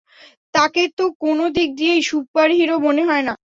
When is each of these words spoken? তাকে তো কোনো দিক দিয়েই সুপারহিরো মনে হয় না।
তাকে 0.53 0.83
তো 0.97 1.05
কোনো 1.23 1.43
দিক 1.55 1.69
দিয়েই 1.77 2.01
সুপারহিরো 2.09 2.75
মনে 2.85 3.03
হয় 3.05 3.23
না। 3.27 3.33